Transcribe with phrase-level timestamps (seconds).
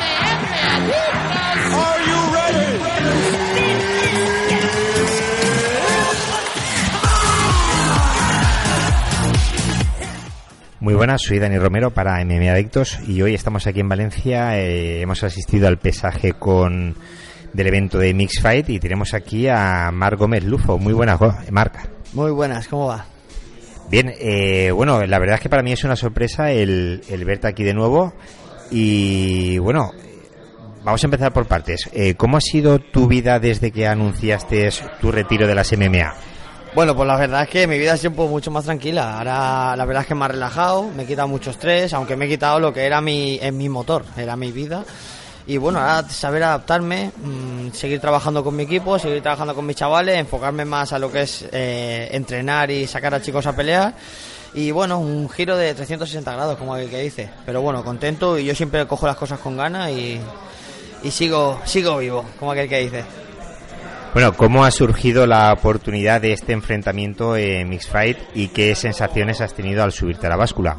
[0.00, 3.84] Are you ready?
[10.80, 14.58] Muy buenas, soy Dani Romero para MMA Adictos y hoy estamos aquí en Valencia.
[14.58, 16.94] eh, hemos asistido al pesaje con
[17.54, 20.76] del evento de Mix Fight y tenemos aquí a Marc Gómez Lufo.
[20.78, 21.88] Muy buenas, Go- Marc.
[22.12, 23.06] Muy buenas, ¿cómo va?
[23.90, 27.48] Bien, eh, bueno, la verdad es que para mí es una sorpresa el, el verte
[27.48, 28.12] aquí de nuevo
[28.76, 29.92] y bueno,
[30.82, 31.88] vamos a empezar por partes.
[31.92, 34.68] Eh, ¿Cómo ha sido tu vida desde que anunciaste
[35.00, 36.12] tu retiro de las MMA?
[36.74, 39.18] Bueno, pues la verdad es que mi vida es siempre mucho más tranquila.
[39.18, 42.24] Ahora la verdad es que me ha relajado, me he quitado mucho estrés, aunque me
[42.24, 44.84] he quitado lo que era mi, mi motor, era mi vida.
[45.46, 49.76] Y bueno, ahora saber adaptarme, mm, seguir trabajando con mi equipo, seguir trabajando con mis
[49.76, 53.94] chavales, enfocarme más a lo que es eh, entrenar y sacar a chicos a pelear.
[54.54, 57.28] Y bueno, un giro de 360 grados, como el que dice.
[57.44, 60.20] Pero bueno, contento y yo siempre cojo las cosas con ganas y,
[61.02, 63.04] y sigo, sigo vivo, como aquel que dice.
[64.12, 69.40] Bueno, ¿cómo ha surgido la oportunidad de este enfrentamiento en Mix Fight y qué sensaciones
[69.40, 70.76] has tenido al subirte a la báscula?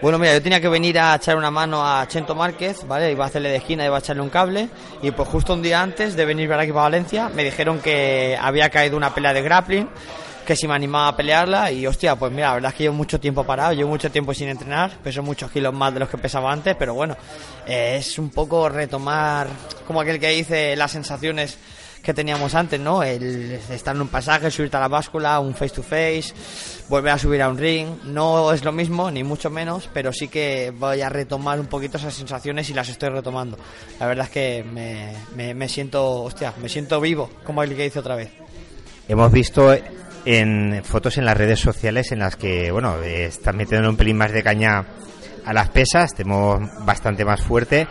[0.00, 3.10] Bueno, mira, yo tenía que venir a echar una mano a Chento Márquez, ¿vale?
[3.10, 4.68] Iba a hacerle de esquina, iba a echarle un cable.
[5.02, 8.38] Y pues justo un día antes de venir para aquí para Valencia, me dijeron que
[8.40, 9.88] había caído una pelea de grappling,
[10.48, 11.70] que si me animaba a pelearla.
[11.70, 14.32] Y hostia, pues mira, la verdad es que llevo mucho tiempo parado, llevo mucho tiempo
[14.32, 17.18] sin entrenar, peso muchos kilos más de los que pesaba antes, pero bueno,
[17.66, 19.46] eh, es un poco retomar,
[19.86, 21.58] como aquel que dice, las sensaciones
[22.02, 23.02] que teníamos antes, ¿no?
[23.02, 26.32] El estar en un pasaje, subirte a la báscula, un face to face,
[26.88, 27.86] volver a subir a un ring.
[28.04, 31.98] No es lo mismo, ni mucho menos, pero sí que voy a retomar un poquito
[31.98, 33.58] esas sensaciones y las estoy retomando.
[34.00, 37.82] La verdad es que me, me, me siento, hostia, me siento vivo, como el que
[37.82, 38.30] dice otra vez.
[39.08, 39.74] Hemos visto
[40.30, 44.30] en fotos en las redes sociales en las que, bueno, estás metiendo un pelín más
[44.30, 44.84] de caña
[45.42, 47.88] a las pesas, tenemos bastante más fuerte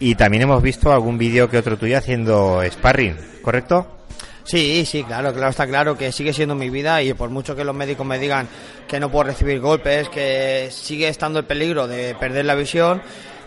[0.00, 3.98] y también hemos visto algún vídeo que otro tuyo haciendo sparring, ¿correcto?
[4.44, 7.64] Sí, sí, claro, claro, está claro que sigue siendo mi vida y por mucho que
[7.64, 8.48] los médicos me digan
[8.88, 13.02] que no puedo recibir golpes, que sigue estando el peligro de perder la visión,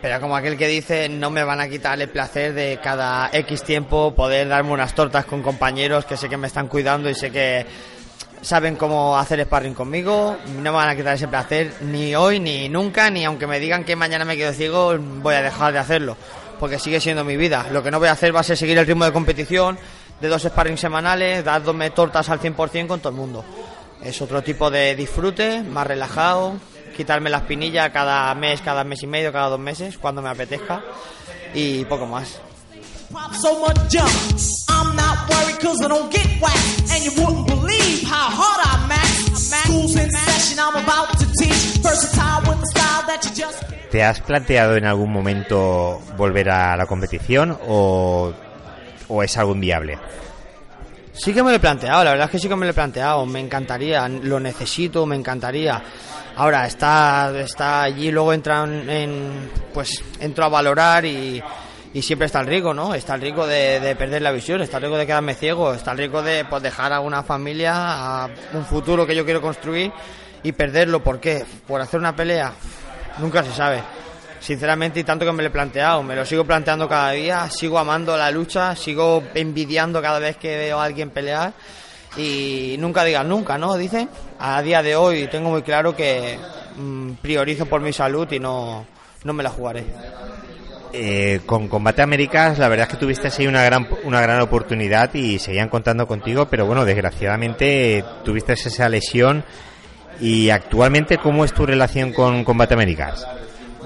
[0.00, 3.62] pero como aquel que dice, no me van a quitar el placer de cada X
[3.62, 7.30] tiempo poder darme unas tortas con compañeros que sé que me están cuidando y sé
[7.30, 7.66] que
[8.42, 12.68] saben cómo hacer sparring conmigo, no me van a quitar ese placer ni hoy, ni
[12.68, 16.16] nunca, ni aunque me digan que mañana me quedo ciego, voy a dejar de hacerlo,
[16.58, 17.68] porque sigue siendo mi vida.
[17.70, 19.78] Lo que no voy a hacer va a ser seguir el ritmo de competición,
[20.20, 23.44] de dos sparring semanales, dándome tortas al 100% con todo el mundo.
[24.02, 26.54] Es otro tipo de disfrute, más relajado,
[26.96, 30.82] quitarme la espinilla cada mes, cada mes y medio, cada dos meses, cuando me apetezca,
[31.54, 32.40] y poco más.
[38.12, 39.08] How hard I max.
[39.48, 41.80] School's in session, I'm about to teach.
[41.80, 43.90] Versatile with the style that you just can't.
[43.90, 48.32] ¿Te has planteado en algún momento volver a la competición o,
[49.08, 49.98] o es algo inviable?
[51.12, 52.74] Sí que me lo he planteado, la verdad es que sí que me lo he
[52.74, 55.82] planteado, me encantaría, lo necesito, me encantaría.
[56.36, 61.42] Ahora está, está allí, luego entran en, pues entro a valorar y,
[61.94, 62.94] y siempre está el riesgo, ¿no?
[62.94, 65.92] Está el riesgo de, de perder la visión, está el riesgo de quedarme ciego, está
[65.92, 69.92] el riesgo de pues, dejar a una familia, a un futuro que yo quiero construir
[70.42, 71.02] y perderlo.
[71.02, 71.44] ¿Por qué?
[71.66, 72.52] ¿Por hacer una pelea?
[73.18, 73.82] Nunca se sabe.
[74.40, 77.78] Sinceramente, y tanto que me lo he planteado, me lo sigo planteando cada día, sigo
[77.78, 81.52] amando la lucha, sigo envidiando cada vez que veo a alguien pelear
[82.16, 83.76] y nunca digas nunca, ¿no?
[83.76, 84.08] Dicen.
[84.38, 86.38] A día de hoy tengo muy claro que
[86.76, 88.84] mm, priorizo por mi salud y no,
[89.22, 89.84] no me la jugaré.
[90.94, 95.14] Eh, con Combate Américas, la verdad es que tuviste ahí una gran, una gran oportunidad
[95.14, 99.42] y seguían contando contigo, pero bueno, desgraciadamente tuviste esa lesión.
[100.20, 103.26] Y actualmente, ¿cómo es tu relación con Combate Américas?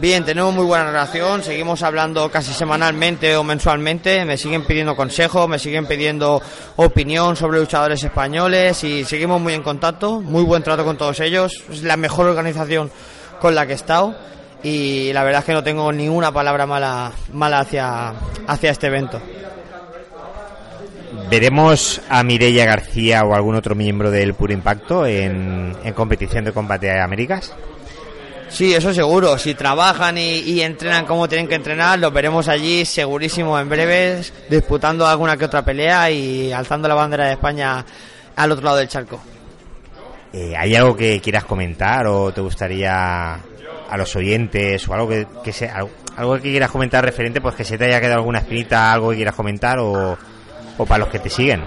[0.00, 5.48] Bien, tenemos muy buena relación, seguimos hablando casi semanalmente o mensualmente, me siguen pidiendo consejos,
[5.48, 6.42] me siguen pidiendo
[6.74, 11.64] opinión sobre luchadores españoles y seguimos muy en contacto, muy buen trato con todos ellos,
[11.70, 12.90] es la mejor organización
[13.40, 14.14] con la que he estado
[14.66, 18.12] y la verdad es que no tengo ni una palabra mala, mala hacia,
[18.48, 19.20] hacia este evento.
[21.30, 26.52] ¿Veremos a Mireia García o algún otro miembro del Puro Impacto en, en competición de
[26.52, 27.54] Combate Américas?
[28.48, 29.38] Sí, eso seguro.
[29.38, 34.32] Si trabajan y, y, entrenan como tienen que entrenar, los veremos allí segurísimo en breves,
[34.50, 37.84] disputando alguna que otra pelea y alzando la bandera de España
[38.34, 39.20] al otro lado del charco.
[40.32, 43.40] Eh, ¿Hay algo que quieras comentar o te gustaría
[43.88, 45.26] a los oyentes o algo que,
[46.16, 49.16] algo, que quieras comentar referente, pues que se te haya quedado alguna espinita, algo que
[49.16, 50.16] quieras comentar o,
[50.78, 51.64] o para los que te siguen?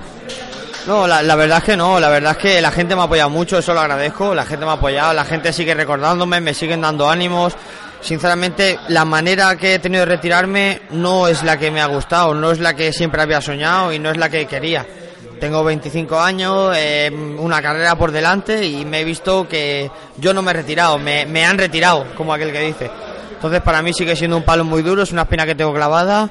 [0.88, 3.06] No, la, la, verdad es que no, la verdad es que la gente me ha
[3.06, 6.54] apoyado mucho, eso lo agradezco, la gente me ha apoyado, la gente sigue recordándome, me
[6.54, 7.54] siguen dando ánimos,
[8.02, 12.34] sinceramente la manera que he tenido de retirarme no es la que me ha gustado,
[12.34, 14.86] no es la que siempre había soñado y no es la que quería.
[15.40, 17.10] Tengo 25 años, eh,
[17.40, 21.46] una carrera por delante y me he visto que yo no me he retirado, me,
[21.46, 22.92] han retirado, como aquel que dice.
[23.34, 26.30] Entonces para mí sigue siendo un palo muy duro, es una espina que tengo clavada.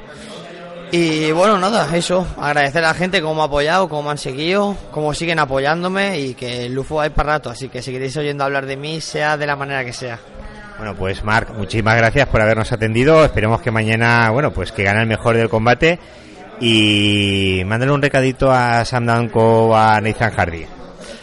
[0.91, 4.19] Y bueno, nada, eso, agradecer a la gente cómo me ha apoyado, cómo me han
[4.19, 8.17] seguido, cómo siguen apoyándome y que el UFO hay para rato, así que si queréis
[8.17, 10.19] oyendo hablar de mí, sea de la manera que sea.
[10.79, 13.25] Bueno, pues Marc, muchísimas gracias por habernos atendido.
[13.25, 15.99] Esperemos que mañana, bueno, pues que gane el mejor del combate.
[16.61, 20.67] Y mándale un recadito a Sam Danko o a Nathan Hardy.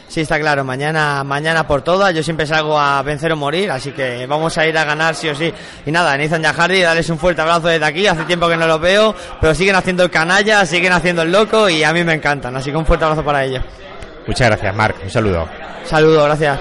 [0.07, 2.13] Sí, está claro, mañana, mañana por todas.
[2.15, 5.27] Yo siempre salgo a vencer o morir, así que vamos a ir a ganar sí
[5.27, 5.51] o sí.
[5.85, 8.07] Y nada, Nathan y a Hardy, darles un fuerte abrazo desde aquí.
[8.07, 11.69] Hace tiempo que no los veo, pero siguen haciendo el canalla, siguen haciendo el loco
[11.69, 12.55] y a mí me encantan.
[12.55, 13.63] Así que un fuerte abrazo para ellos.
[14.25, 14.95] Muchas gracias, Marc.
[15.03, 15.49] Un saludo.
[15.83, 16.59] Saludos, gracias.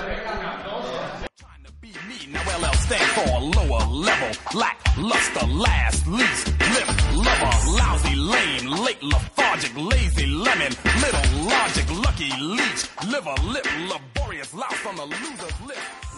[7.94, 14.96] Lousy, lame, late, lethargic, lazy, lemon, little logic, lucky, leech, liver, lip, laborious, louse on
[14.96, 16.13] the loser's list.